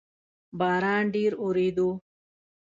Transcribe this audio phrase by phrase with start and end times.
[0.59, 1.89] باران ډیر اووریدو